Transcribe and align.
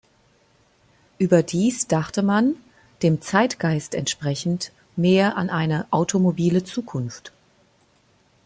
Überdies 1.19 1.85
dachte 1.85 2.23
man, 2.23 2.55
dem 3.03 3.21
Zeitgeist 3.21 3.93
entsprechend, 3.93 4.71
mehr 4.95 5.37
an 5.37 5.51
eine 5.51 5.85
automobile 5.91 6.63
Zukunft. 6.63 7.31